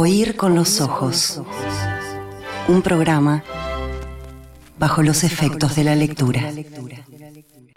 [0.00, 1.42] Oír con los ojos.
[2.68, 3.42] Un programa
[4.78, 6.40] bajo los efectos de la lectura.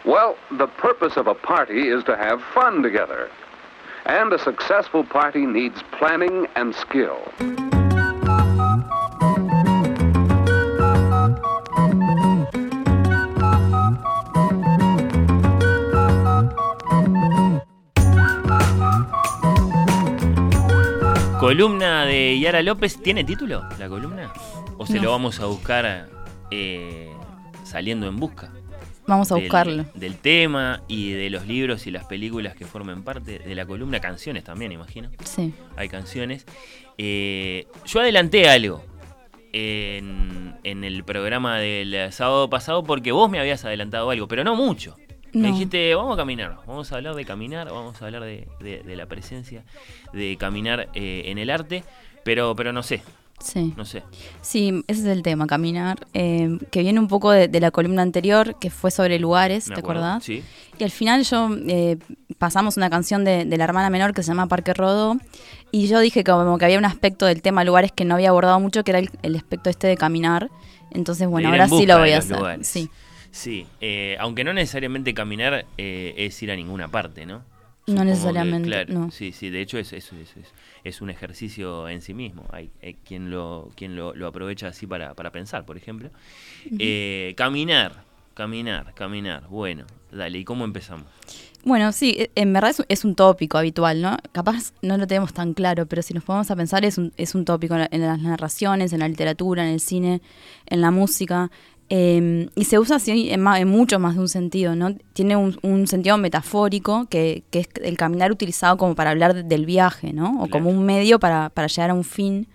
[0.04, 3.28] Well, the purpose of a party is to have fun together.
[4.04, 7.18] And a successful party needs planning and skill.
[21.42, 24.32] Columna de Yara López, ¿tiene título la columna?
[24.78, 26.08] ¿O se lo vamos a buscar
[26.52, 27.10] eh,
[27.64, 28.52] saliendo en busca?
[29.08, 29.84] Vamos a del- buscarlo.
[29.94, 33.98] Del tema y de los libros y las películas que formen parte de la columna,
[33.98, 35.10] canciones también, imagino.
[35.24, 35.52] Sí.
[35.76, 36.46] Hay canciones.
[36.96, 38.84] Eh, yo adelanté algo
[39.52, 44.54] en, en el programa del sábado pasado porque vos me habías adelantado algo, pero no
[44.54, 44.96] mucho.
[45.32, 45.54] Me No.
[45.54, 48.96] dijiste, vamos a caminar, vamos a hablar de caminar, vamos a hablar de, de- de
[48.96, 49.64] la presencia
[50.12, 51.84] de caminar eh, en el arte,
[52.24, 53.02] pero, pero no sé,
[53.40, 53.72] Sí.
[53.76, 54.02] no sé.
[54.42, 58.02] Sí, ese es el tema, caminar, eh, que viene un poco de, de la columna
[58.02, 60.02] anterior, que fue sobre lugares, ¿Me ¿te acuerdo?
[60.04, 60.24] acordás?
[60.24, 60.44] Sí.
[60.78, 61.96] Y al final yo eh,
[62.38, 65.16] pasamos una canción de, de la hermana menor que se llama Parque Rodó,
[65.72, 68.60] y yo dije como que había un aspecto del tema lugares que no había abordado
[68.60, 70.50] mucho, que era el, el aspecto este de caminar.
[70.90, 72.36] Entonces, bueno, ahora sí lo voy a hacer.
[72.36, 72.68] lugares.
[72.68, 72.90] Sí.
[73.32, 77.42] Sí, eh, aunque no necesariamente caminar eh, es ir a ninguna parte, ¿no?
[77.86, 79.10] No que, necesariamente, claro, no.
[79.10, 80.52] Sí, sí, de hecho es, es, es, es-
[80.84, 82.44] es un ejercicio en sí mismo.
[82.52, 86.10] Hay, hay quien, lo, quien lo, lo aprovecha así para, para pensar, por ejemplo.
[86.78, 89.48] Eh, caminar, caminar, caminar.
[89.48, 91.06] Bueno, dale, ¿y cómo empezamos?
[91.64, 94.16] Bueno, sí, e- en verdad es, un- es un tópico habitual, ¿no?
[94.32, 97.34] Capaz no lo tenemos tan claro, pero si nos ponemos a pensar es un, es
[97.34, 100.20] un tópico en, la- en las narraciones, en la literatura, en el cine,
[100.66, 101.50] en la música.
[101.94, 104.94] Eh, y se usa así en, en mucho más de un sentido, ¿no?
[105.12, 109.42] Tiene un, un sentido metafórico, que, que es el caminar utilizado como para hablar de-
[109.42, 110.42] del viaje, ¿no?
[110.42, 112.46] O como un medio para, para llegar a un fin.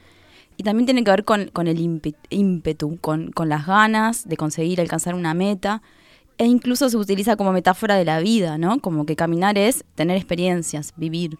[0.57, 4.37] Y también tiene que ver con, con el ímpe- ímpetu, con, con las ganas de
[4.37, 5.83] conseguir alcanzar una meta.
[6.39, 8.79] E incluso se utiliza como metáfora de la vida, ¿no?
[8.79, 11.37] Como que caminar es tener experiencias, vivir.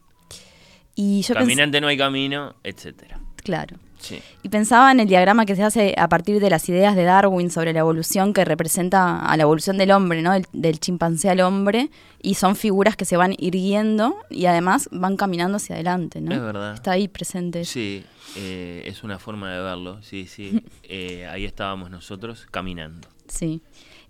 [0.94, 3.19] Y yo Caminante no hay camino, etcétera.
[3.44, 3.78] claro.
[4.00, 4.22] Sí.
[4.44, 7.50] Y pensaba en el diagrama que se hace a partir de las ideas de Darwin
[7.50, 10.34] sobre la evolución que representa a la evolución del hombre, ¿no?
[10.34, 11.90] Del, del chimpancé al hombre.
[12.22, 16.34] Y son figuras que se van irguiendo y además van caminando hacia adelante, ¿no?
[16.34, 16.74] Es verdad.
[16.74, 17.63] Está ahí presente.
[17.66, 18.03] Sí,
[18.36, 20.63] eh, es una forma de verlo, sí, sí.
[20.90, 23.09] Eh, ahí estábamos nosotros caminando.
[23.28, 23.62] Sí.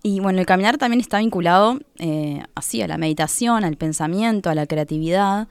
[0.04, 4.56] Y bueno, el caminar también está vinculado eh, así a la meditación, al pensamiento, a
[4.56, 5.48] la creatividad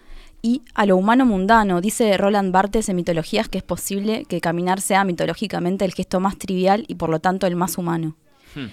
[0.47, 1.81] y a lo humano mundano.
[1.81, 6.39] Dice Roland Barthes en Mitologías que es posible que caminar sea mitológicamente el gesto más
[6.39, 8.15] trivial y por lo tanto el más humano.
[8.55, 8.67] Hmm.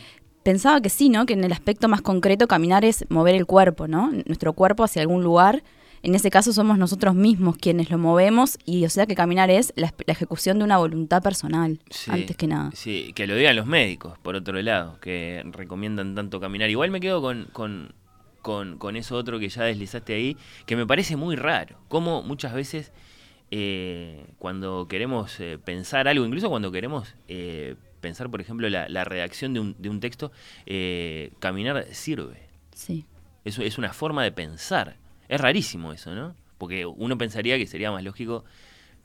[0.44, 1.26] Pensaba que sí, ¿no?
[1.26, 4.12] Que en el aspecto más concreto caminar es mover el cuerpo, ¿no?
[4.28, 5.64] Nuestro cuerpo hacia algún lugar.
[6.04, 9.74] En ese caso somos nosotros mismos quienes lo movemos y o sea que caminar es
[9.76, 12.70] la, la ejecución de una voluntad personal, Sí, antes que nada.
[12.76, 16.70] Sí, que lo digan los médicos, por otro lado, que recomiendan tanto caminar.
[16.70, 17.96] Igual me quedo con, con,
[18.44, 20.38] con, con eso otro que ya deslizaste ahí,
[20.68, 21.80] que me parece muy raro.
[21.88, 22.92] Como muchas veces
[23.50, 29.04] eh, cuando queremos eh, pensar algo, incluso cuando queremos eh, pensar, por ejemplo, la, la
[29.06, 30.32] redacción de un, de un texto,
[30.68, 32.50] eh, caminar sirve.
[32.76, 33.06] Sí.
[33.46, 34.98] Es, es una forma de pensar.
[35.28, 36.36] Es rarísimo eso, ¿no?
[36.58, 38.44] Porque uno pensaría que sería más lógico,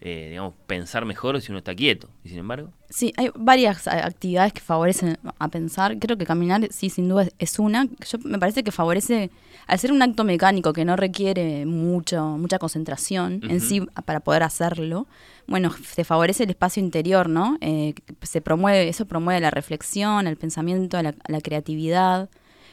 [0.01, 2.09] eh, digamos, pensar mejor si uno está quieto.
[2.25, 5.99] Y sin embargo, Sí, hay varias actividades que favorecen a pensar.
[5.99, 7.87] Creo que caminar, sí, sin duda es una.
[8.09, 9.31] Yo me parece que favorece,
[9.67, 14.43] al ser un acto mecánico que no requiere mucho, mucha concentración en sí para poder
[14.43, 15.07] hacerlo,
[15.47, 17.59] bueno, te favorece el espacio interior, ¿no?
[17.61, 22.31] Eh, se promueve, eso promueve la reflexión, el pensamiento, la, la creatividad.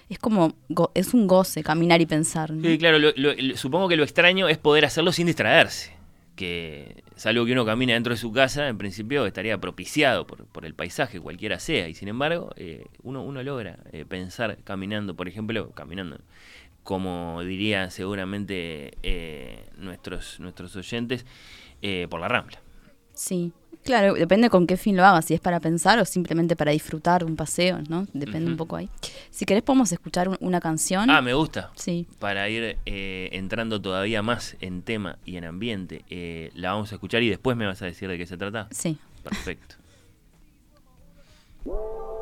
[0.07, 0.53] Es como,
[0.94, 2.62] es un goce caminar y pensar, ¿no?
[2.69, 5.94] Sí, claro, lo- lo- lo- supongo que lo extraño es poder hacerlo sin distraerse.
[6.35, 10.66] Que salvo que uno camina dentro de su casa, en principio estaría propiciado por, por
[10.66, 11.88] el paisaje, cualquiera sea.
[11.88, 16.19] Y sin embargo, eh, uno, uno logra eh, pensar caminando, por ejemplo, caminando,
[16.84, 21.25] como dirían seguramente eh, nuestros, nuestros oyentes,
[21.81, 22.59] eh, por la rambla.
[23.13, 23.53] Sí,
[23.85, 27.24] claro, depende con qué fin lo hagas, si es para pensar o simplemente para disfrutar
[27.24, 28.06] un paseo, ¿no?
[28.12, 28.89] Depende un poco ahí.
[29.31, 31.09] Si querés podemos escuchar un- una canción.
[31.09, 31.71] Ah, me gusta.
[31.75, 36.92] Sí, Para ir eh, entrando todavía más en tema y en ambiente, eh, la vamos
[36.92, 38.68] a escuchar y después me vas a decir de qué se trata.
[38.71, 38.98] sí.
[39.24, 39.75] Perfecto.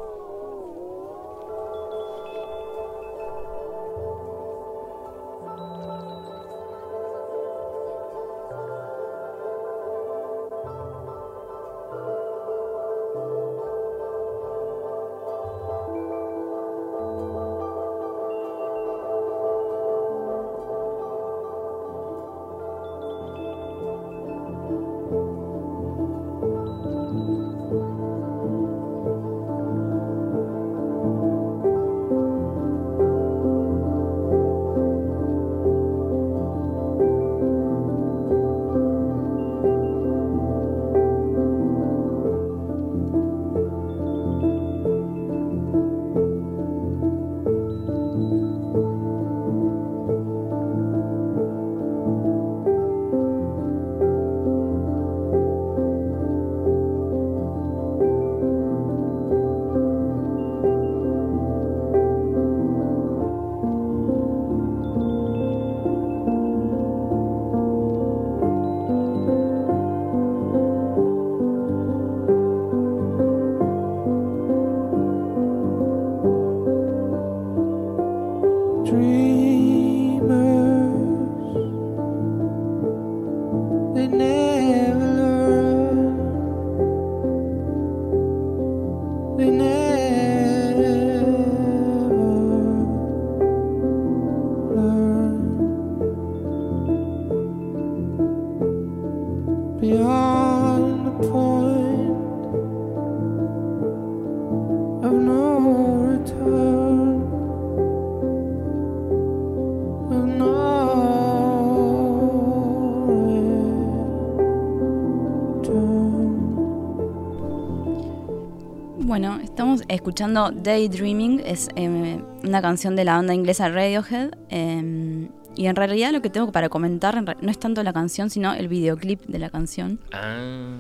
[120.08, 124.32] escuchando Daydreaming, es eh, una canción de la banda inglesa Radiohead.
[124.50, 128.30] eh, y en realidad lo que tengo para comentar en no es tanto la canción,
[128.32, 130.00] sino el videoclip de la canción.
[130.12, 130.78] Ah,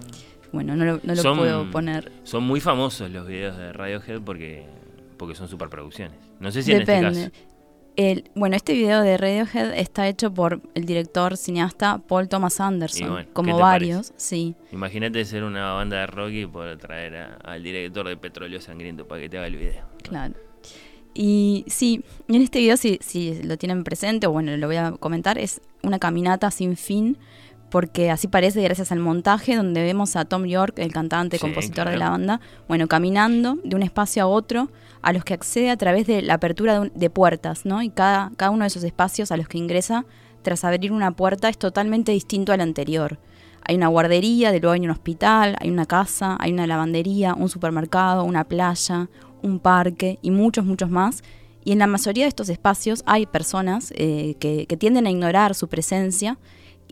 [0.51, 2.11] Bueno, no lo, no lo Son- puedo poner.
[2.23, 4.65] son muy famosos los videos de Radiohead porque,
[5.17, 6.17] porque son superproducciones.
[6.39, 7.07] No sé si en Depende.
[7.07, 7.52] este caso.
[7.95, 13.07] El, bueno, este video de Radiohead está hecho por el director cineasta Paul Thomas Anderson,
[13.07, 14.55] Y bueno, ¿qué como varios, sí.
[14.71, 19.07] Imagínate ser una banda de rock y poder traer a- al director de Petróleo Sangriento
[19.07, 19.83] para que te haga el video.
[20.01, 20.33] Claro.
[21.13, 24.93] Y sí, en este video, si, si lo tienen presente, o bueno, lo voy a
[24.93, 27.17] comentar, es una caminata sin fin,
[27.73, 31.89] porque así parece gracias al montaje donde vemos a Tom York, el cantante, Sí, compositor
[31.89, 34.69] de la banda, bueno, caminando de un espacio a otro,
[35.01, 37.81] a los que accede a través de la apertura de, un- de puertas, ¿no?
[37.81, 40.05] Y cada, cada uno de esos espacios a los que ingresa,
[40.43, 43.17] tras abrir una puerta, es totalmente distinto al anterior.
[43.65, 47.49] Hay una guardería, de luego hay un hospital, hay una casa, hay una lavandería, un
[47.49, 49.09] supermercado, una playa,
[49.41, 51.23] un parque y muchos, muchos más.
[51.63, 55.67] Y en la mayoría de estos espacios hay personas eh, que, tienden a ignorar su
[55.67, 56.37] presencia,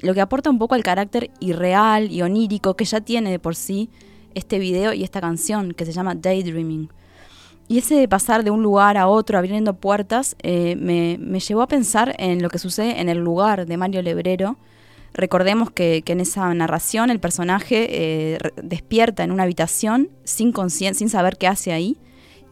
[0.02, 3.56] lo que aporta un poco al carácter irreal y onírico que ya tiene de por
[3.56, 3.90] sí
[4.34, 6.90] este video y esta canción que se llama Daydreaming.
[7.68, 11.62] Y ese de pasar de un lugar a otro abriendo puertas eh, me, me llevó
[11.62, 14.58] a pensar en lo que sucede en el lugar de Mario Lebrero.
[15.14, 21.10] Recordemos que, que en esa narración el personaje eh, despierta en una habitación sin, sin
[21.10, 21.98] saber qué hace ahí.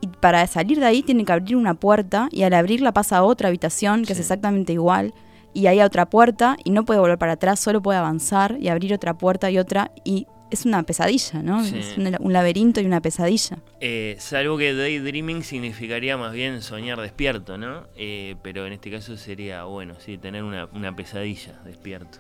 [0.01, 3.23] Y para salir de ahí tiene que abrir una puerta y al abrirla pasa a
[3.23, 5.13] otra habitación que es exactamente igual.
[5.53, 8.93] Y hay otra puerta y no puede volver para atrás, solo puede avanzar y abrir
[8.93, 9.91] otra puerta y otra.
[10.05, 11.63] Y es una pesadilla, ¿no?
[11.63, 11.77] Sí.
[11.79, 13.57] Es un, un laberinto y una pesadilla.
[13.79, 17.87] Eh, salvo que daydreaming significaría más bien soñar despierto, ¿no?
[17.95, 22.19] Eh, pero en este caso sería, bueno, sí, tener una, una pesadilla despierto.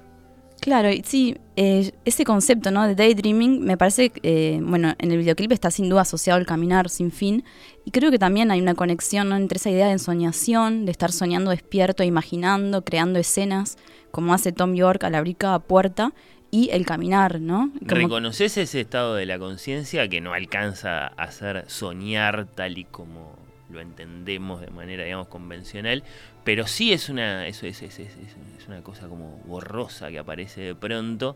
[0.61, 2.85] Claro, sí, eh, ese concepto ¿no?
[2.87, 6.89] de daydreaming me parece, eh, bueno, en el videoclip está sin duda asociado al caminar
[6.89, 7.43] sin fin
[7.85, 11.51] y creo que también hay una conexión entre esa idea de ensoñación, de estar soñando
[11.51, 13.77] despierto, imaginando, creando escenas,
[14.11, 16.13] como hace Tom York al abrir cada puerta,
[16.51, 17.71] y el caminar, ¿no?
[17.87, 22.85] Como- ¿Reconoces ese estado de la conciencia que no alcanza a hacer soñar tal y
[22.85, 23.37] como
[23.69, 26.03] lo entendemos de manera, digamos, convencional?
[26.49, 30.73] Pero sí es una, es, es- es- es una cosa como borrosa que aparece de
[30.73, 31.35] pronto,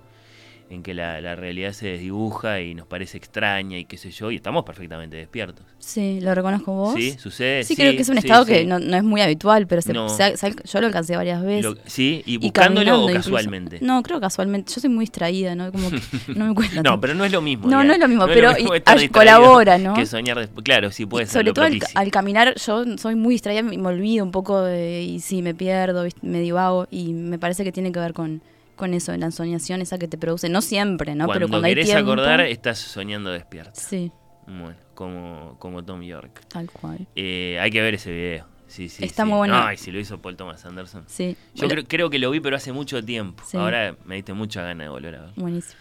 [0.73, 4.31] en que la, la realidad se desdibuja y nos parece extraña y qué sé yo,
[4.31, 5.65] y estamos perfectamente despiertos.
[5.79, 6.95] Sí, lo reconozco vos.
[6.95, 7.11] ¿Sí?
[7.17, 7.63] ¿Sucede?
[7.63, 8.51] Sí, creo que es un sí, estado sí.
[8.53, 10.09] que no, no es muy habitual, pero se- No.
[10.09, 11.63] se- se- yo lo alcancé varias veces.
[11.65, 13.29] Lo- sí, y buscándolo o incluso.
[13.31, 13.79] casualmente.
[13.81, 14.73] No, creo casualmente.
[14.73, 15.71] Yo soy muy distraída, ¿no?
[15.71, 15.99] Como que
[16.35, 17.63] no me cuesta No, pero no es lo mismo.
[17.63, 17.85] No, digamos.
[17.87, 19.93] no es lo mismo, pero mismo y- distraído colabora, ¿no?
[19.93, 20.63] Que soñar después.
[20.63, 21.33] Claro, sí puede Y ser.
[21.33, 21.65] sobre lo todo
[21.95, 25.53] al, caminar, yo soy muy distraída y me olvido un poco de- y sí, me
[25.53, 28.41] pierdo, me divago y me parece que tiene que ver con,
[28.83, 30.49] con eso, la ensoñación esa que te produce.
[30.49, 31.25] No siempre, ¿no?
[31.25, 32.11] Cuando Pero cuando hay querés tiempo.
[32.11, 33.71] acordar, estás soñando despierto.
[33.79, 34.11] Sí,
[34.45, 36.41] Bueno, como, como Tom York.
[36.49, 37.07] tal cual.
[37.15, 38.45] Eh, hay que ver ese video.
[38.67, 39.29] Sí, sí, Está sí.
[39.29, 39.55] muy bueno.
[39.55, 41.03] Ay, si lo hizo Paul Thomas Anderson.
[41.07, 43.43] Sí, Yo bueno, creo, creo que lo vi, pero hace mucho tiempo.
[43.47, 43.55] Sí.
[43.55, 45.31] Ahora me diste mucha gana de volver a ver.
[45.35, 45.75] buenísimo.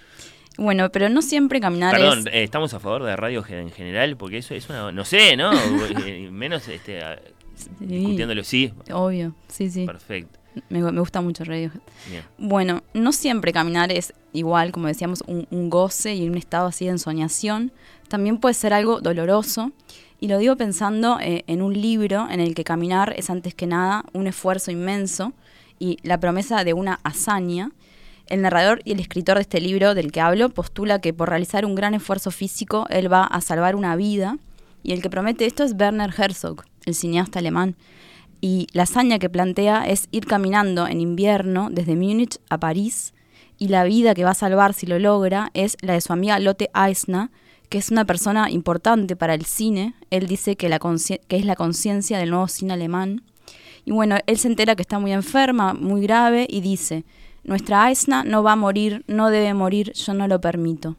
[0.59, 2.27] Bueno, pero no siempre caminar Perdón, es...
[2.27, 4.17] eh, ¿estamos a favor de radio en general?
[4.19, 4.93] Porque eso es una...
[4.93, 5.51] No sé, ¿no?
[6.07, 7.01] Eh, Menos este,
[7.81, 8.45] discutiéndolo.
[8.45, 9.87] Sí, Obvio, sí, sí.
[9.87, 10.39] perfecto.
[10.69, 11.81] Me, me gusta mucho Radiohead.
[12.11, 12.23] Bien.
[12.39, 16.85] Bueno, no siempre caminar es igual, como decíamos, un, un goce y un estado así
[16.85, 17.73] de ensoñación.
[18.09, 19.73] También puede ser algo doloroso.
[20.23, 23.67] Y lo digo pensando eh, en un libro en el que caminar es antes que
[23.67, 25.33] nada un esfuerzo inmenso
[25.81, 27.73] y la promesa de una hazaña.
[28.29, 31.67] El narrador y el escritor de este libro del que hablo postula que por realizar
[31.67, 34.39] un gran esfuerzo físico él va a salvar una vida.
[34.85, 37.75] Y el que promete esto es Werner Herzog, el cineasta alemán.
[38.45, 43.15] Y la hazaña que plantea es ir caminando en invierno desde Múnich a París.
[43.57, 46.41] Y la vida que va a salvar si lo logra es la de su amiga
[46.41, 47.31] Lotte Eisner,
[47.69, 49.95] que es una persona importante para el cine.
[50.11, 53.23] Él dice que, es la conciencia del nuevo cine alemán.
[53.85, 57.05] Y bueno, él se entera que está muy enferma, muy grave, y dice,
[57.45, 60.97] nuestra Aisna no va a morir, no debe morir, yo no lo permito.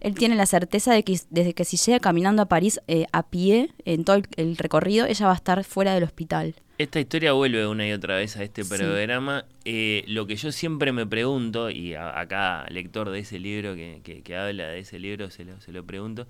[0.00, 3.22] Él tiene la certeza de que desde que si llega caminando a París eh, a
[3.22, 6.56] pie, en todo el recorrido, ella va a estar fuera del hospital.
[6.82, 8.74] Esta historia vuelve una y otra vez a este Sí.
[8.74, 9.44] programa.
[9.64, 13.76] Eh, lo que yo siempre me pregunto, y a, a cada lector de ese libro
[13.76, 16.26] que, que- que habla de ese libro se lo, se lo pregunto,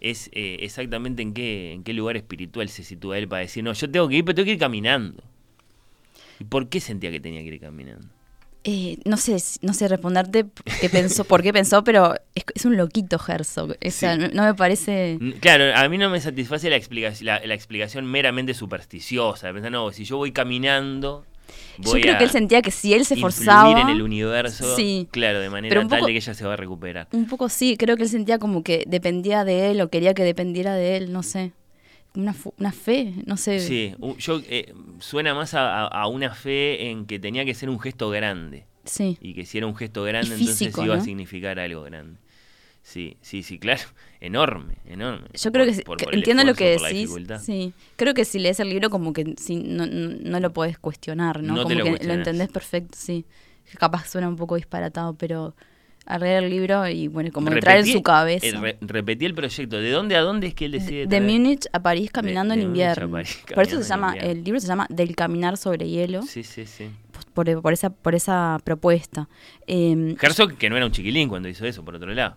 [0.00, 3.72] es eh, exactamente en qué, en qué lugar espiritual se sitúa él para decir, no,
[3.72, 5.22] yo tengo que ir, pero tengo que ir caminando.
[6.38, 8.06] ¿Y por qué sentía que tenía que ir caminando?
[8.66, 10.46] Eh, no sé, no sé responderte
[10.80, 13.72] qué pensó, por qué pensó, pero es, es un loquito Herzog.
[13.72, 14.20] O sea, Sí.
[14.22, 15.12] no, no me parece.
[15.20, 19.52] N- Claro, a mí no me satisface la explicación, la, la explicación meramente supersticiosa.
[19.52, 21.26] Pensar, no, si yo voy caminando,
[21.78, 23.80] Yo creo a que él sentía que si él se forzaba.
[23.82, 25.08] en el universo, Sí.
[25.10, 27.08] claro, de manera tal de que ella se va a recuperar.
[27.12, 30.24] Un poco sí, creo que él sentía como que dependía de él o quería que
[30.24, 31.52] dependiera de él, no sé.
[32.14, 33.58] Una, una fe, no sé.
[33.58, 38.10] Sí, yo eh, suena más a, una fe en que tenía que ser un gesto
[38.10, 38.66] grande.
[38.84, 39.18] Sí.
[39.20, 42.18] Y que si era un gesto grande, entonces iba a significar algo grande.
[42.82, 43.82] Sí, sí, sí, claro.
[44.20, 45.28] Enorme, enorme.
[45.34, 47.10] Yo creo Por- que, por- entiendo lo que decís.
[47.42, 47.72] Sí.
[47.96, 51.42] Creo que si lees el libro como que sí, no, no, no lo puedes cuestionar,
[51.42, 51.62] ¿no?
[51.62, 53.24] Como lo que lo entendés perfecto, sí.
[53.78, 55.54] Capaz suena un poco disparatado, pero
[56.06, 58.46] al leer el libro y bueno, como entrar en su cabeza.
[58.46, 59.76] eh, re- repetí el proyecto.
[59.78, 61.22] ¿De dónde a dónde es que él decide de traer?
[61.22, 63.10] Múnich a París caminando de en a invierno.
[63.10, 64.30] París por eso se llama, invierno.
[64.32, 66.88] el libro se llama Del caminar sobre hielo, Sí, sí, sí.
[67.32, 69.28] por, por esa, por esa propuesta.
[69.66, 72.36] Eh, Herzog, que no era un chiquilín cuando hizo eso, por otro lado.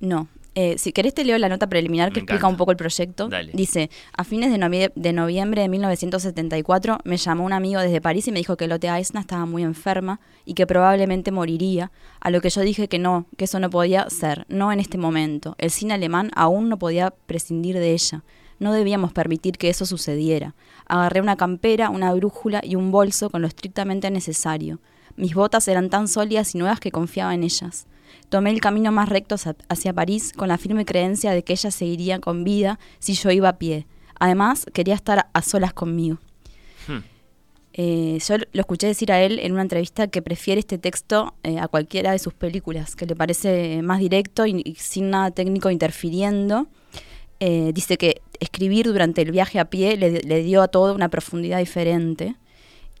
[0.00, 0.28] No.
[0.56, 2.48] Eh, si querés te leo la nota preliminar que Me explica encanta.
[2.48, 3.28] un poco el proyecto.
[3.28, 3.52] Dale.
[3.54, 8.26] Dice, a fines de, novie- de noviembre de 1974 me llamó un amigo desde París
[8.28, 12.40] y me dijo que Lotte Eisner estaba muy enferma y que probablemente moriría, a lo
[12.40, 15.54] que yo dije que no, que eso no podía ser, no en este momento.
[15.58, 18.22] El cine alemán aún no podía prescindir de ella.
[18.58, 20.54] No debíamos permitir que eso sucediera.
[20.86, 24.80] Agarré una campera, una brújula y un bolso con lo estrictamente necesario.
[25.16, 27.86] Mis botas eran tan sólidas y nuevas que confiaba en ellas.
[28.28, 29.36] Tomé el camino más recto
[29.68, 33.48] hacia- París con la firme creencia de que ella seguiría con vida si yo iba
[33.48, 33.86] a pie.
[34.18, 36.18] Además, quería estar a solas conmigo.
[36.86, 36.98] Hmm.
[37.72, 41.58] Eh, yo lo escuché decir a él en una entrevista que prefiere este texto eh,
[41.58, 45.70] a cualquiera de sus películas, que le parece más directo y, y sin nada técnico
[45.70, 46.66] interfiriendo.
[47.38, 51.08] Eh, dice que escribir durante el viaje a pie le, le dio a todo una
[51.08, 52.34] profundidad diferente.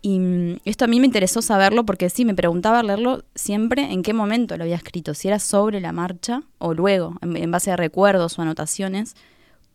[0.02, 4.02] Y mm, esto a mí me interesó saberlo porque sí, me preguntaba leerlo siempre en
[4.02, 7.70] qué momento lo había escrito, si era sobre la marcha o luego, en, en base
[7.70, 9.14] a recuerdos o anotaciones.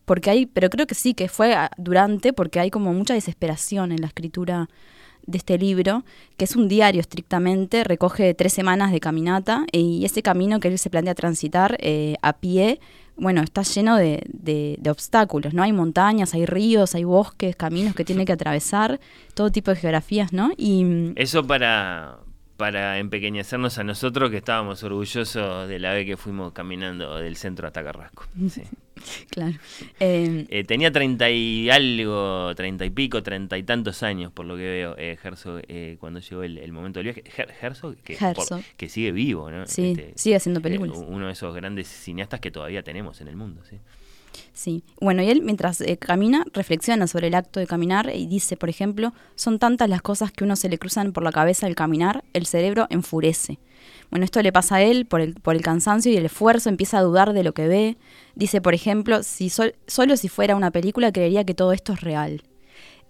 [0.05, 3.91] Porque hay, pero creo que sí, que fue ah, durante, porque hay como mucha desesperación
[3.91, 4.69] en la escritura
[5.27, 6.03] de este libro,
[6.37, 10.77] que es un diario estrictamente, recoge tres semanas de caminata y ese camino que él
[10.79, 12.79] se plantea transitar eh, a pie,
[13.17, 15.63] bueno, está lleno de, de- de obstáculos, ¿no?
[15.63, 18.99] Hay montañas, hay ríos, hay bosques, caminos que tiene que atravesar,
[19.33, 20.51] todo tipo de geografías, ¿no?
[20.57, 22.17] Y mm, Eso para,
[22.57, 27.67] para empequeñecernos a nosotros que estábamos orgullosos de la vez que fuimos caminando del centro
[27.67, 28.25] hasta Carrasco.
[28.49, 28.63] Sí.
[29.29, 29.55] claro.
[29.99, 34.55] Eh, Eh, tenía treinta y algo, treinta y pico, treinta y tantos años, por lo
[34.55, 37.23] que veo, eh, Herzog, eh, cuando llegó el, el momento del viaje.
[37.35, 38.61] Her- Herzog, que, por- Herzog.
[38.77, 39.65] que sigue vivo, ¿no?
[39.67, 40.97] sí, Este, sigue haciendo eh, películas.
[41.07, 43.77] uno de esos grandes cineastas que todavía tenemos en el mundo, ¿sí?
[44.53, 44.83] Sí.
[45.01, 48.69] Bueno, y él mientras eh, camina reflexiona sobre el acto de caminar y dice, por
[48.69, 52.23] ejemplo, son tantas las cosas que uno se le cruzan por la cabeza al caminar,
[52.33, 53.59] el cerebro enfurece.
[54.09, 56.97] Bueno, esto le pasa a él por el, por el cansancio y el esfuerzo, empieza
[56.99, 57.97] a dudar de lo que ve.
[58.35, 62.01] Dice, por ejemplo, si sol- solo si fuera una película creería que todo esto es
[62.01, 62.41] real.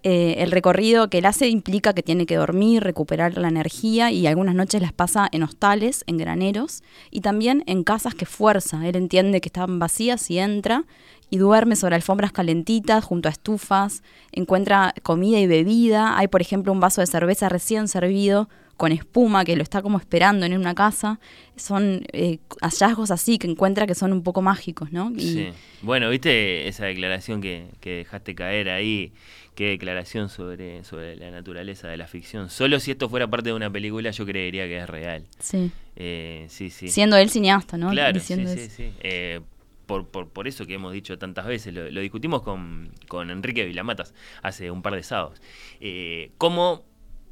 [0.08, 4.28] Eh, el recorrido que él hace implica que tiene que dormir, recuperar la energía y
[4.28, 8.88] algunas noches las pasa en hostales, en graneros y también en casas que fuerza.
[8.88, 10.84] Él entiende que están vacías y entra
[11.32, 16.20] y duerme sobre alfombras calentitas junto a estufas, encuentra comida y bebida.
[16.20, 18.48] Hay, por ejemplo, un vaso de cerveza recién servido
[18.78, 21.20] con espuma que lo está como esperando en una casa.
[21.56, 25.12] Son eh, hallazgos así que encuentra que son un poco mágicos, ¿no?
[25.18, 25.50] Sí.
[25.82, 29.12] Bueno, ¿viste esa declaración que, que dejaste caer ahí?
[29.56, 32.50] Qué declaración sobre, sobre la naturaleza de la ficción.
[32.50, 35.26] Solo si esto fuera parte de una película yo creería que es real.
[35.40, 35.72] sí.
[35.98, 36.90] Eh, sí, sí.
[36.90, 37.90] Siendo él cineasta, ¿no?
[37.90, 38.76] Claro, sí, Diciendo sí, eso.
[38.76, 38.92] sí.
[39.00, 39.40] Eh,
[39.86, 43.64] por, por, por eso que hemos dicho tantas veces, lo, lo discutimos con, con Enrique
[43.64, 45.42] Vilamatas hace un par de sábados.
[45.80, 46.84] Eh, cómo,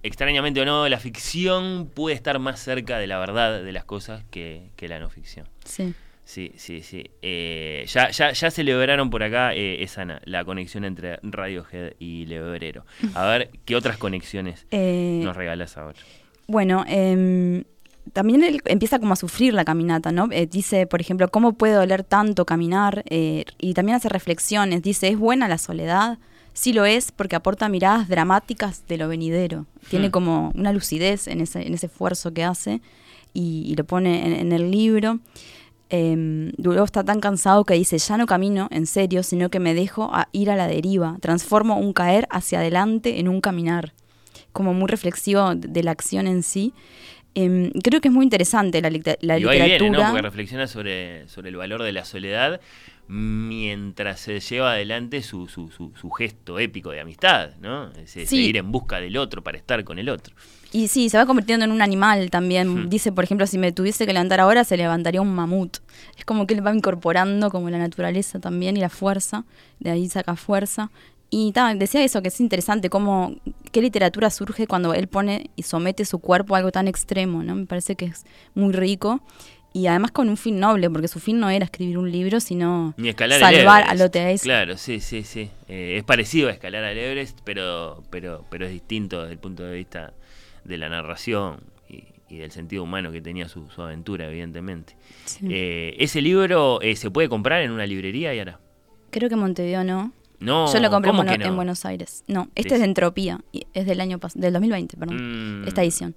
[0.02, 4.24] extrañamente o no, la ficción puede estar más cerca de la verdad de las cosas
[4.32, 5.46] que, que la no ficción.
[5.66, 5.94] Sí.
[6.26, 7.04] Sí, sí, sí.
[7.22, 12.50] Eh, ya, ya, ya celebraron por acá, eh, Esana, la conexión entre Radiohead y Leo
[12.50, 12.86] Obrero.
[13.14, 15.98] A ver, ¿qué otras conexiones Eh, nos regalas ahora?
[16.48, 17.64] Bueno, em,
[18.14, 20.28] también él empieza como a sufrir la caminata, ¿no?
[20.32, 23.04] Eh, dice, por ejemplo, ¿cómo puede doler tanto caminar?
[23.10, 24.82] Eh, y también hace reflexiones.
[24.82, 26.20] Dice, ¿es buena la soledad?
[26.54, 29.66] Sí lo es porque aporta miradas dramáticas de lo venidero.
[29.90, 30.12] Tiene Hmm.
[30.12, 32.80] como una lucidez en ese, en ese esfuerzo que hace
[33.34, 35.20] y, y lo pone en, en el libro.
[36.58, 40.10] Luego está tan cansado que dice, ya no camino en serio, sino que me dejo
[40.14, 41.18] a ir a la deriva.
[41.22, 43.94] Transformo un caer hacia adelante en un caminar
[44.52, 46.74] como muy reflexivo de la acción en sí.
[47.36, 49.66] Em, creo que es muy interesante la, la y literatura.
[49.66, 50.00] viene, ¿no?
[50.10, 52.60] Porque reflexiona sobre, sobre el valor de la soledad
[53.08, 57.92] mientras se lleva adelante su, su, su, su gesto épico de amistad, ¿no?
[57.94, 58.38] Ese Sí.
[58.38, 60.36] seguir en busca del otro para estar con el otro.
[60.74, 62.90] Y sí, se va convirtiendo en un animal también.
[62.90, 65.78] Dice, por ejemplo, si me tuviese que levantar ahora, se levantaría un mamut.
[66.18, 69.46] Es como que él va incorporando como la naturaleza también y la fuerza.
[69.80, 70.90] De ahí saca fuerza.
[71.30, 73.36] Y ta, decía eso, que es interesante cómo,
[73.72, 77.54] qué literatura surge cuando él pone y somete su cuerpo a algo tan extremo, ¿no?
[77.54, 78.26] Me parece que es
[78.56, 79.22] muy rico.
[79.74, 82.94] Y además con un fin noble, porque su fin no era escribir un libro, sino
[82.98, 84.44] Ni escalar salvar el a Everest.
[84.44, 85.50] Claro, sí, sí, sí.
[85.68, 89.64] Eh, es parecido a escalar al Everest, pero, pero, pero es distinto desde el punto
[89.64, 90.14] de vista
[90.66, 94.96] de la narración y, y del sentido humano que tenía su, su aventura, evidentemente.
[95.26, 95.48] Sí.
[95.50, 98.60] Eh, ese libro eh, se puede comprar en una librería y ahora.
[99.12, 100.12] Creo que Montevideo no.
[100.40, 102.24] No, Yo lo compré en, Buenos Aires.
[102.28, 103.40] No, este Des- es de Entropía.
[103.74, 105.62] es del año del 2020, perdón.
[105.64, 106.16] Mm, Esta edición.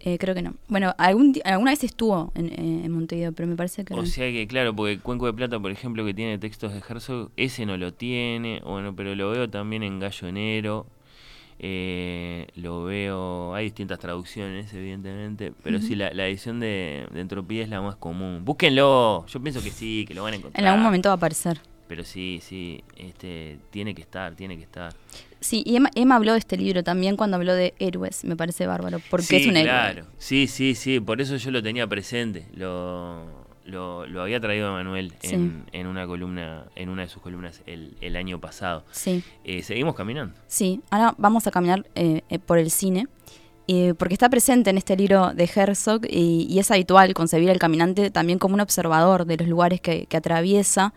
[0.00, 0.54] Eh, creo que no.
[0.66, 4.06] Bueno, algún, alguna vez estuvo en, eh, en Montevideo, pero me parece que O no.
[4.06, 7.64] sea que, claro, porque Cuenco de Plata, por ejemplo, que tiene textos de Herzog, ese
[7.66, 8.60] no lo tiene.
[8.64, 10.86] Bueno, pero lo veo también en Gallo Enero.
[11.62, 13.54] Eh, lo veo.
[13.54, 15.52] Hay distintas traducciones, evidentemente.
[15.62, 18.46] Pero sí, la, la edición de, de Entropía es la más común.
[18.46, 19.26] Búsquenlo.
[19.26, 20.62] Yo pienso que sí, que lo van a encontrar.
[20.62, 21.60] en algún momento va a aparecer.
[21.86, 22.82] Pero sí, sí.
[22.96, 24.94] Este, tiene que estar, tiene que estar.
[25.40, 28.24] Sí, y Emma, Emma habló de este libro también cuando habló de héroes.
[28.24, 29.70] Me parece bárbaro, porque sí, es un héroe.
[29.70, 30.06] claro.
[30.16, 30.98] Sí, sí, sí.
[30.98, 32.46] Por eso yo lo tenía presente.
[32.54, 35.34] Lo, lo, lo había traído a Manuel Sí.
[35.34, 38.84] en, en una columna, en una de sus columnas el, el año pasado.
[38.90, 40.34] Sí, Eh, seguimos caminando.
[40.46, 40.80] sí.
[40.90, 43.06] Ahora vamos a caminar eh, eh, por el cine.
[43.68, 47.58] eh, porque está presente en este libro de Herzog y, y es habitual concebir al
[47.60, 50.92] caminante también como un observador de los lugares que, que atraviesa,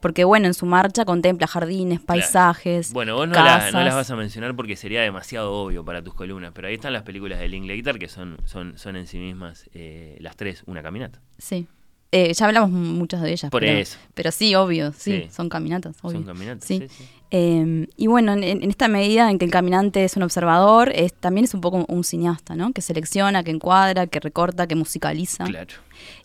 [0.00, 3.72] porque bueno, en su marcha contempla jardines, paisajes, Bueno, vos no, la- casas.
[3.72, 6.92] no las vas a mencionar porque sería demasiado obvio para tus columnas, pero ahí están
[6.92, 10.80] las películas de Linklater que son, son, son en sí mismas eh, las tres una
[10.82, 11.20] caminata.
[11.38, 11.66] Sí.
[12.12, 13.50] Eh, ya hablamos muchas de ellas.
[13.50, 13.96] Por pero, eso.
[14.14, 15.28] Pero sí, obvio, sí, Sí.
[15.32, 15.96] son caminatas.
[16.02, 16.18] Obvio.
[16.18, 16.64] Son caminatas.
[16.64, 16.80] Sí.
[16.80, 17.04] Sí, sí.
[17.30, 21.14] Eh, y bueno, en, en esta medida en que el caminante es un observador, es,
[21.14, 22.72] también es un poco un cineasta, ¿no?
[22.74, 25.44] Que selecciona, que encuadra, que recorta, que musicaliza.
[25.44, 25.72] Claro.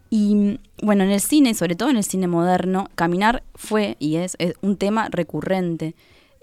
[0.10, 4.36] Y bueno, en el cine, sobre todo en el cine moderno, caminar fue y es,
[4.40, 5.96] es un tema recurrente.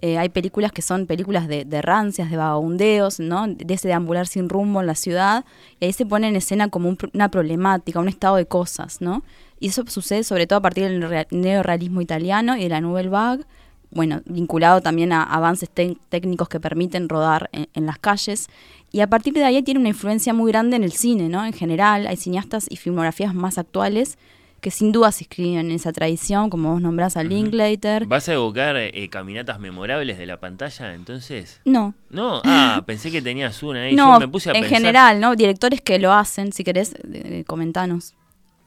[0.07, 3.47] Eh, hay películas que son películas de, rancias, de vagabundeos, ¿no?
[3.49, 5.47] De ese deambular sin rumbo en la ciudad.
[5.81, 9.23] Y ahí se pone en escena como un una problemática, un estado de cosas, ¿no?
[9.61, 13.09] Y eso sucede sobre todo a partir del rea- neorrealismo italiano y de la Nouvelle
[13.09, 13.45] Vague.
[13.93, 18.49] Bueno, vinculado también a avances técnicos que permiten rodar en, en las calles.
[18.93, 21.47] Y a partir de ahí tiene una influencia muy grande en el cine, ¿no?
[21.47, 24.19] En general, hay cineastas y filmografías más actuales
[24.65, 28.07] que sin duda se inscriben en esa tradición, como vos nombrás a Linklater.
[28.07, 31.61] ¿Vas a evocar eh, caminatas memorables de la pantalla entonces?
[31.67, 33.95] No, No, ah, pensé que tenías una ahí.
[33.95, 34.79] no, Yo me puse a en pensar.
[34.79, 35.37] general, ¿no?
[35.37, 38.15] Directores que lo hacen, si querés, eh, eh, comentanos.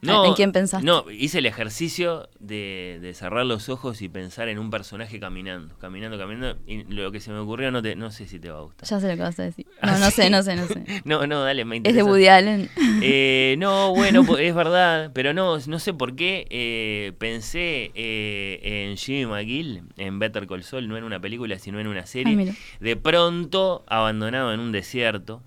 [0.08, 0.86] No, ¿En quién pensaste?
[0.86, 5.76] No, hice el ejercicio de, de cerrar los ojos y pensar en un personaje caminando,
[5.78, 6.58] caminando, caminando.
[6.65, 8.88] Y lo que se me ocurrió no te, no sé si te va a gustar.
[8.89, 9.65] Ya sé lo que vas a decir.
[9.82, 10.12] Ah, No, no ¿sí?
[10.12, 10.84] sé, no sé, no sé.
[11.06, 12.10] No, no, dale, me Es de interesa.
[12.10, 12.70] Woody Allen.
[13.02, 18.60] Eh, no, bueno, po- es verdad, pero no, no sé por qué eh, pensé eh,
[18.89, 22.34] en Jimmy McGill, en Better Call Saul, no en una película, sino en una serie.
[22.34, 22.54] Ah, mira.
[22.80, 25.41] de pronto, abandonado en un desierto,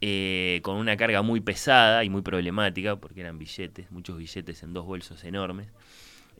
[0.00, 4.72] Eh, con una carga muy pesada y muy problemática, porque eran billetes, muchos billetes en
[4.72, 5.68] dos bolsos enormes.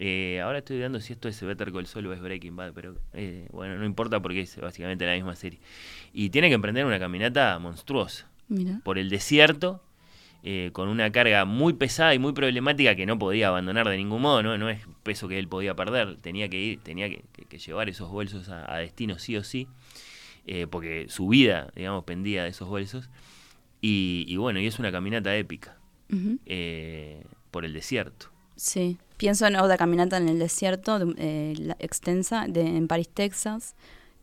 [0.01, 2.95] Eh, ahora estoy dudando si esto es Better Call Saul o es Breaking Bad, pero
[3.15, 5.59] eh, bueno, no importa porque es básicamente la misma serie.
[6.13, 8.81] Y tiene que emprender una caminata monstruosa Mira.
[8.85, 9.83] por el desierto,
[10.45, 14.23] eh, con una carga muy pesada y muy problemática que no podía abandonar de ningún
[14.23, 17.45] modo, no, no es peso que él podía perder, tenía que ir, tenía que, que-
[17.47, 19.67] que llevar esos bolsos a, a destino sí o sí,
[20.49, 23.09] eh, porque su vida, digamos, pendía de esos bolsos.
[23.81, 25.77] Y, y bueno, y es una caminata épica
[26.47, 28.27] eh, por el desierto.
[28.57, 28.99] Sí.
[29.17, 33.75] Pienso en otra caminata en el desierto, de- eh, la- extensa, de, en París, Texas.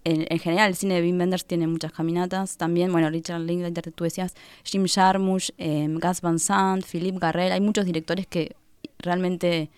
[0.03, 2.57] En, en general, el cine de Wim Wenders tiene muchas caminatas.
[2.57, 7.51] También, bueno, Richard Linklater, tú decías, Jim Jarmusch, eh, Gus Van Sant, Philippe Garrel.
[7.51, 8.55] Hay muchos directores que
[8.99, 9.69] realmente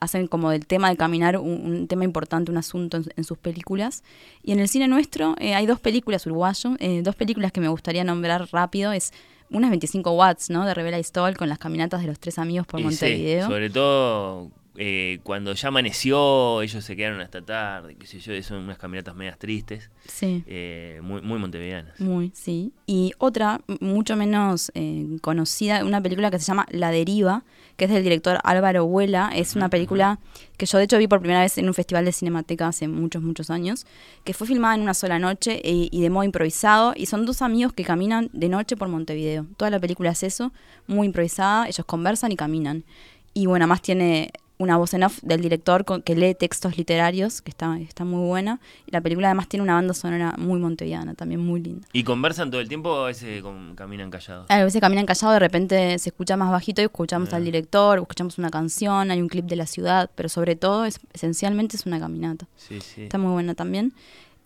[0.00, 3.38] hacen como del tema de caminar un, un tema importante, un asunto en, en sus
[3.38, 4.02] películas.
[4.42, 7.68] Y en el cine nuestro eh, hay dos películas uruguayos, eh, dos películas que me
[7.68, 8.92] gustaría nombrar rápido.
[8.92, 9.12] Es
[9.50, 10.66] unas 25 watts, ¿no?
[10.66, 13.46] De Revela Stoll con las caminatas de los tres amigos por Y sí, Montevideo.
[13.48, 18.58] sobre todo eh, cuando ya amaneció, ellos se quedaron hasta tarde, qué sé yo, son
[18.58, 20.44] unas caminatas medias tristes, Sí.
[20.46, 21.98] eh, muy, muy montevideanas.
[21.98, 22.72] Muy, sí.
[22.86, 27.42] Y otra, mucho menos eh, conocida, una película que se llama La Deriva,
[27.78, 29.30] que es del director Álvaro Huela.
[29.32, 30.18] Es una película
[30.56, 33.22] que yo de hecho vi por primera vez en un festival de Cinemateca hace muchos,
[33.22, 33.86] muchos años,
[34.24, 36.92] que fue filmada en una sola noche y de modo improvisado.
[36.96, 39.46] Y son dos amigos que caminan de noche por Montevideo.
[39.56, 40.52] Toda la película es eso,
[40.88, 42.84] muy improvisada, ellos conversan y caminan.
[43.32, 47.40] Y bueno, además tiene una voz en off del director con- que lee textos literarios,
[47.42, 48.58] que está, está muy buena.
[48.86, 51.86] Y la película además tiene una banda sonora muy monteviana, también muy linda.
[51.92, 53.42] ¿Y conversan todo el tiempo o a veces
[53.76, 54.46] caminan callados?
[54.50, 57.36] A veces caminan callados, de repente se escucha más bajito y escuchamos Ah.
[57.36, 60.98] al director, escuchamos una canción, hay un clip de la ciudad, pero sobre todo, es,
[61.12, 62.46] esencialmente es una caminata.
[62.56, 63.02] Sí, sí.
[63.04, 63.92] Está muy buena también.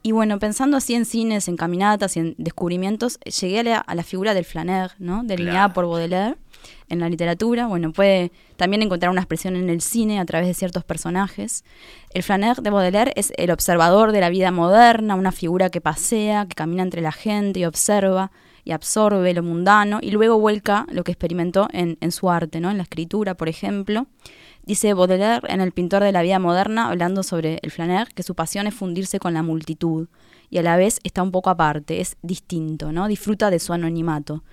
[0.05, 3.95] Y bueno, pensando así en cines, en caminatas y en descubrimientos, llegué a la, a
[3.95, 5.23] la figura del flaner, ¿no?
[5.23, 5.75] Delineada Claro.
[5.75, 6.37] por Baudelaire
[6.89, 7.67] en la literatura.
[7.67, 11.65] Bueno, puede también encontrar una expresión en el cine a través de ciertos personajes.
[12.15, 16.47] El flaner de Baudelaire es el observador de la vida moderna, una figura que pasea,
[16.47, 18.31] que camina entre la gente y observa
[18.65, 22.71] y absorbe lo mundano y luego vuelca lo que experimentó en, su arte, ¿no?
[22.71, 24.07] En la escritura, por ejemplo.
[24.65, 28.37] Dice Baudelaire en El pintor de la vida moderna, hablando sobre el flaner, que su
[28.37, 30.07] pasión es fundirse con la multitud
[30.51, 33.09] y a la vez está un poco aparte, es distinto, ¿no?
[33.09, 34.45] Disfruta de su anonimato.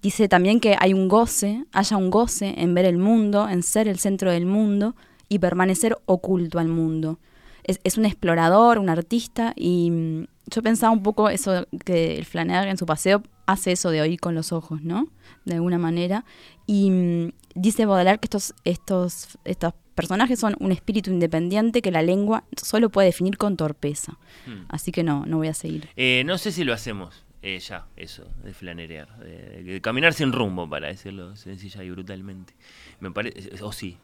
[0.00, 3.88] Dice también que hay un goce, haya un goce en ver el mundo, en ser
[3.88, 4.94] el centro del mundo
[5.28, 7.18] y permanecer oculto al mundo.
[7.64, 12.24] Es, es un explorador, un artista y mm, yo pensaba un poco eso que el
[12.24, 15.08] flaner en su paseo hace eso de oír con los ojos, ¿no?
[15.44, 16.24] De alguna manera.
[16.66, 22.02] Y mm, dice Baudelaire que estos, estos, estos personajes son un espíritu independiente que la
[22.02, 24.16] lengua solo puede definir con torpeza.
[24.46, 24.64] Hmm.
[24.68, 25.88] Así que no, no voy a seguir.
[25.96, 29.16] Eh, no sé si lo hacemos eh, ya, eso, de flanerear.
[29.18, 32.54] De, de caminar sin rumbo, para decirlo sencilla y brutalmente.
[33.00, 33.62] Me parece.
[33.62, 33.96] O sí.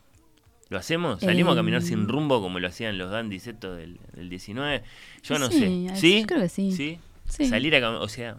[0.71, 1.21] ¿Lo hacemos?
[1.21, 4.83] ¿Salimos a caminar Eh, sin rumbo como lo hacían los dandies estos del, del 19?
[5.23, 5.97] Yo no Sí, sé.
[5.97, 6.21] ¿Sí?
[6.21, 6.73] yo creo que sí.
[6.73, 6.99] ¿Sí?
[7.29, 7.47] Sí.
[7.47, 8.03] Salir a caminar.
[8.03, 8.37] O sea,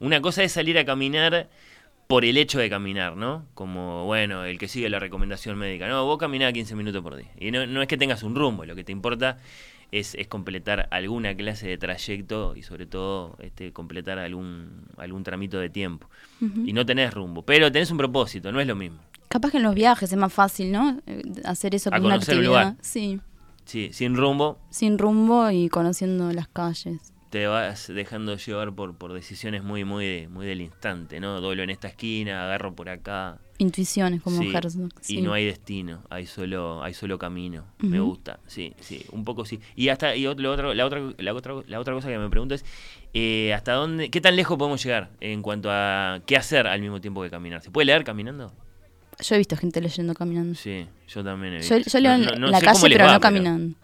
[0.00, 1.48] una cosa es salir a caminar
[2.06, 3.46] por el hecho de caminar, ¿no?
[3.54, 5.86] Como, bueno, el que sigue la recomendación médica.
[5.88, 7.30] No, vos caminás 15 minutos por día.
[7.38, 9.38] Y no, no es que tengas un rumbo, lo que te importa
[9.92, 15.58] es, es completar alguna clase de trayecto y sobre todo este, completar algún, algún tramito
[15.58, 16.08] de tiempo.
[16.40, 18.98] Y no tenés rumbo, pero tenés un propósito, no es lo mismo.
[19.28, 21.00] Capaz que en los viajes es más fácil, ¿no?
[21.06, 22.42] Eh, Hacer eso como una actividad.
[22.44, 22.76] lugar.
[22.80, 23.20] Sí,
[23.64, 27.00] Sí, sin rumbo sin rumbo y conociendo las calles.
[27.30, 31.40] Te vas dejando llevar por, por decisiones muy, muy, de- muy del instante, ¿no?
[31.40, 33.38] Doblo en esta esquina, agarro por acá.
[33.58, 34.90] Intuiciones como Sí, Herzog.
[35.02, 35.22] Y sí.
[35.22, 37.64] no hay destino, hay solo, hay solo camino.
[37.78, 39.60] Me gusta, sí, sí, un poco sí.
[39.76, 42.28] Y hasta, y ot- lo otro, la otra, la otra, la otra cosa que me
[42.30, 42.64] pregunto es
[43.14, 47.00] eh, hasta dónde, qué tan lejos podemos llegar en cuanto a qué hacer al mismo
[47.00, 47.62] tiempo que caminar.
[47.62, 48.52] ¿Se puede leer caminando?
[49.20, 50.56] Yo he visto gente leyendo caminando.
[50.56, 51.76] Sí, yo también he visto.
[51.78, 53.76] yo leo No- en no- la calle, pero va, no caminando.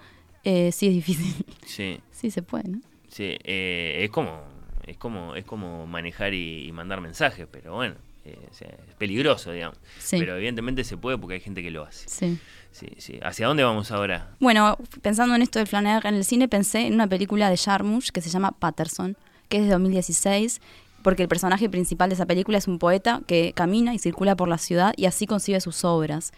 [0.43, 1.45] Eh, sí, es difícil.
[1.65, 2.81] Sí, sí, se puede, ¿no?
[3.11, 4.43] Sí, eh, es como,
[4.87, 8.95] es como, es como manejar y, y mandar mensajes, pero bueno, eh, o sea, es
[8.97, 9.79] peligroso, digamos.
[9.99, 10.19] Sí.
[10.19, 12.09] Pero evidentemente se puede porque hay gente que lo hace.
[12.09, 12.39] Sí.
[12.71, 13.19] Sí, sí.
[13.23, 14.31] ¿Hacia dónde vamos ahora?
[14.39, 18.11] Bueno, pensando en esto del flanear en el cine, pensé en una película de Jarmusch
[18.11, 19.17] que se llama Patterson,
[19.49, 20.61] que es de 2016,
[21.03, 24.49] porque el personaje principal de esa película es un poeta que camina y circula por
[24.49, 26.33] la ciudad y así concibe sus obras.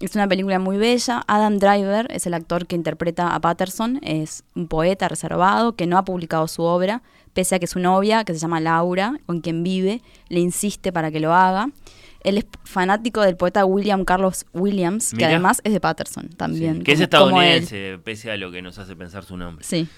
[0.00, 1.22] Es una película muy bella.
[1.26, 3.98] Adam Driver es el actor que interpreta a Patterson.
[4.02, 7.02] Es un poeta reservado que no ha publicado su obra,
[7.34, 11.10] pese a que su novia, que se llama Laura, con quien vive, le insiste para
[11.10, 11.70] que lo haga.
[12.22, 16.78] Él es fanático del poeta William Carlos Williams, que además es de Patterson también.
[16.78, 19.64] Sí, que es como- estadounidense, pese a lo que nos hace pensar su nombre.
[19.64, 19.88] Sí.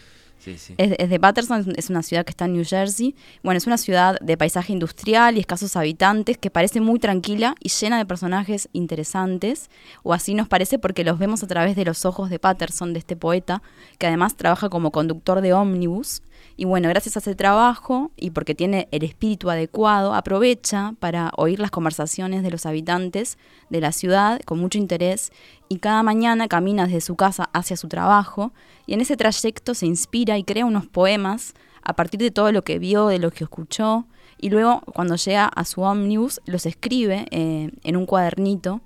[0.78, 3.14] Es, es de Patterson, es una ciudad que está en New Jersey.
[3.42, 7.68] Bueno, es una ciudad de paisaje industrial y escasos habitantes que parece muy tranquila y
[7.68, 9.70] llena de personajes interesantes,
[10.02, 12.98] o así nos parece porque los vemos a través de los ojos de Patterson, de
[12.98, 13.62] este poeta,
[13.98, 16.22] que además trabaja como conductor de ómnibus.
[16.60, 21.58] Y bueno, gracias a ese trabajo y porque tiene el espíritu adecuado, aprovecha para oír
[21.58, 23.38] las conversaciones de los habitantes
[23.70, 25.32] de la ciudad con mucho interés
[25.70, 28.52] y cada mañana camina desde su casa hacia su trabajo.
[28.86, 32.62] Y en ese trayecto se inspira y crea unos poemas a partir de todo lo
[32.62, 34.04] que vio, de lo que escuchó.
[34.36, 38.82] Y luego cuando llega a su ómnibus los escribe eh, en un cuadernito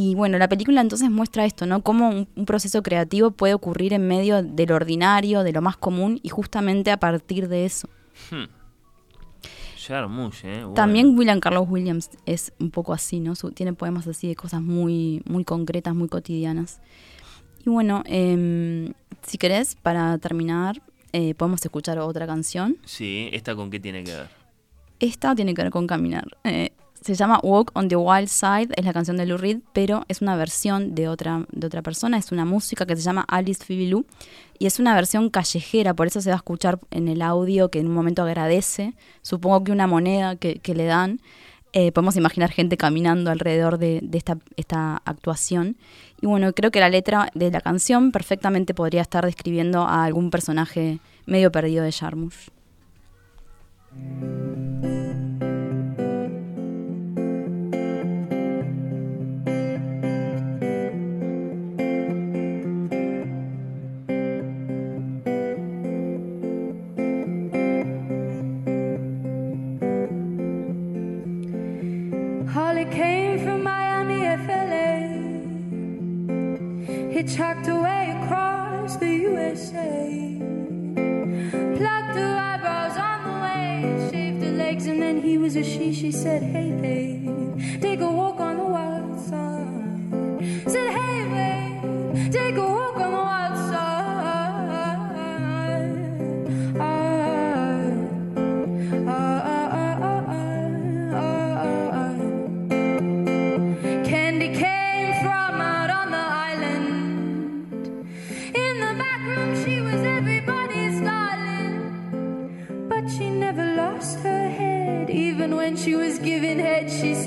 [0.00, 1.82] y bueno, la película entonces muestra esto, ¿no?
[1.82, 6.20] Cómo un, un proceso creativo puede ocurrir en medio del ordinario, de lo más común
[6.22, 7.88] y justamente a partir de eso.
[8.30, 8.44] Hmm.
[9.86, 10.58] Jarmusch, ¿eh?
[10.60, 10.74] Bueno.
[10.74, 13.34] También William Carlos Williams es un poco así, ¿no?
[13.34, 16.80] Su- tiene poemas así de cosas muy, muy concretas, muy cotidianas.
[17.66, 18.92] Y bueno, em,
[19.26, 20.80] si querés, para terminar,
[21.12, 22.76] eh, podemos escuchar otra canción.
[22.84, 24.28] Sí, ¿esta con qué tiene que ver?
[25.00, 26.26] Esta tiene que ver con caminar.
[26.44, 26.70] Eh,
[27.02, 30.22] se llama Walk on the Wild Side, es la canción de Lou Reed, pero es
[30.22, 33.88] una versión de otra, de otra persona, es una música que se llama Alice Phoebe
[33.88, 34.06] Lou,
[34.58, 37.80] y es una versión callejera, por eso se va a escuchar en el audio que
[37.80, 41.20] en un momento agradece, supongo que una moneda que, que le dan.
[41.74, 45.76] Eh, podemos imaginar gente caminando alrededor de, de esta, esta actuación.
[46.20, 50.30] Y bueno, creo que la letra de la canción perfectamente podría estar describiendo a algún
[50.30, 52.48] personaje medio perdido de Jarmusch.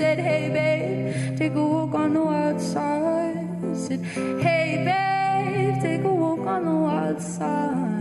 [0.02, 3.48] Said, Hey, babe, take a walk on the wild side.
[3.76, 4.02] Said,
[4.46, 8.01] Hey, babe, take a walk on the wild side.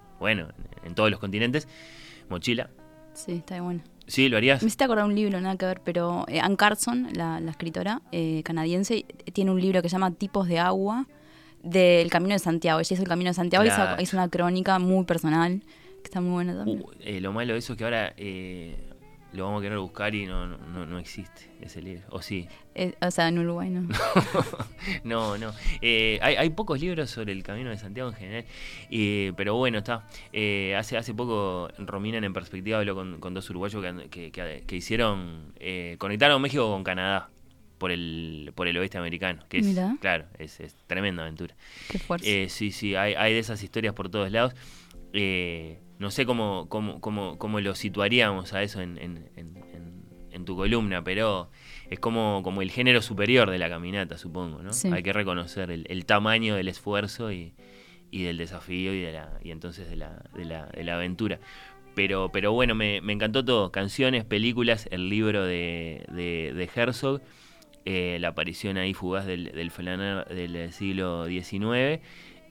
[0.21, 0.47] bueno,
[0.85, 1.67] en, todos los continentes.
[2.29, 2.69] Mochila.
[3.13, 3.81] Sí, está bueno.
[4.07, 4.61] Sí, lo harías.
[4.61, 8.01] Me hiciste acordar un libro, nada que ver, pero eh, Ann Carson, la, la escritora
[8.13, 11.07] eh, canadiense, tiene un libro que se llama Tipos de Agua
[11.63, 12.79] del Camino de Santiago.
[12.79, 14.01] Ella hizo el Camino de Santiago y hizo- Claro.
[14.01, 16.81] hizo una crónica muy personal, que está muy buena también.
[16.81, 18.75] Uh, eh, lo malo de eso es que ahora eh,
[19.33, 22.03] lo vamos a querer buscar y no, no, no- existe ese libro.
[22.09, 22.47] O sí.
[22.75, 23.81] Eh, o sea, en Uruguay, ¿no?
[25.03, 25.51] no, no.
[25.81, 28.45] Eh, hay, hay pocos libros sobre el Camino de Santiago en general,
[28.89, 30.07] eh, pero bueno, está.
[30.33, 34.63] Eh, hace, hace poco Rominan en perspectiva habló con, con dos uruguayos que, que- que-
[34.65, 37.29] que hicieron, eh, conectaron México con Canadá
[37.77, 39.95] por el, por el oeste americano, que es, Mirá.
[40.01, 41.55] claro, es, es tremenda aventura.
[41.89, 42.25] Qué fuerza.
[42.49, 44.53] Sí, sí, hay, hay de esas historias por todos lados.
[45.13, 50.01] Eh, no sé cómo, cómo, cómo, cómo lo situaríamos a eso en, en- en- en-
[50.31, 51.49] en tu columna, pero
[51.89, 54.73] es como, como el género superior de la caminata, supongo, ¿no?
[54.73, 54.89] Sí.
[54.91, 57.53] Hay que reconocer el, el tamaño del esfuerzo y,
[58.11, 61.39] y del desafío y de la y entonces de la, de la, de la aventura.
[61.93, 63.71] Pero, pero bueno, me, me encantó todo.
[63.71, 67.21] Canciones, películas, el libro de, de, de Herzog,
[67.83, 71.99] eh, la aparición ahí fugaz del, del Flaner del siglo XIX.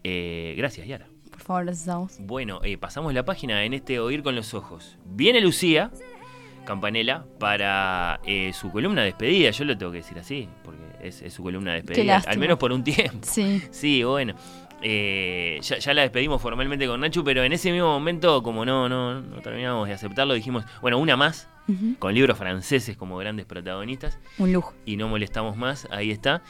[0.05, 1.07] Eh, gracias, Yara.
[1.45, 2.09] Por favor.
[2.21, 4.99] Bueno, eh, pasamos la página en este Oír con los Ojos.
[5.05, 5.91] Viene Lucía
[6.65, 9.51] Campanella para eh, su columna de despedida.
[9.51, 12.23] Yo lo tengo que decir así, porque es, es su columna de despedida.
[12.27, 13.21] Al menos por un tiempo.
[13.23, 13.63] Sí.
[13.71, 14.35] Sí, bueno.
[14.83, 18.89] Eh, ya, ya la despedimos formalmente con Nacho, pero en ese mismo momento, como no,
[18.89, 21.49] no, no terminamos de aceptarlo, dijimos, bueno, una más,
[21.99, 24.73] con libros franceses como grandes protagonistas, Un lujo.
[24.87, 26.43] y no molestamos más, ahí está.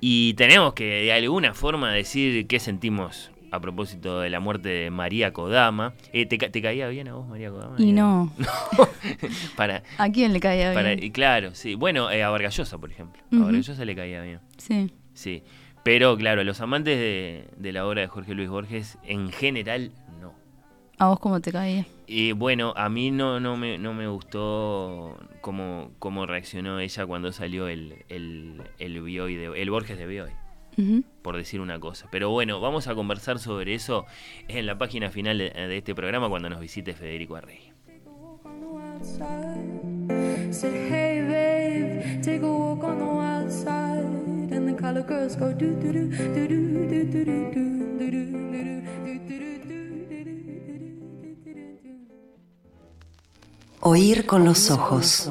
[0.00, 4.90] Y tenemos que de alguna forma decir qué sentimos a propósito de la muerte de
[4.90, 5.92] María Kodama.
[6.12, 7.76] Eh, ¿te, ca- te caía bien a vos, María Kodama?
[7.78, 8.32] Y Eh, no.
[9.56, 11.04] para, ¿A quién le caía para, bien?
[11.04, 11.74] y claro, sí.
[11.74, 13.22] Bueno, eh, a Vargallosa, por ejemplo.
[13.30, 13.44] A Ujú.
[13.44, 14.40] Vargallosa le caía bien.
[14.56, 14.90] Sí.
[15.14, 15.42] Sí,
[15.84, 20.32] pero claro, los amantes de, de la obra de Jorge Luis Borges en general no.
[20.98, 21.84] ¿A vos cómo te caía?
[22.06, 27.32] Y bueno, a mí no, no, me, no me gustó cómo, cómo reaccionó ella cuando
[27.32, 30.30] salió el, el, el, Bioy de- el Borges de Bioy,
[31.22, 32.08] por decir una cosa.
[32.10, 34.06] Pero bueno, vamos a conversar sobre eso
[34.48, 37.72] en la página final de, de este programa cuando nos visite Federico Arrey.
[53.80, 55.30] Oír con los ojos.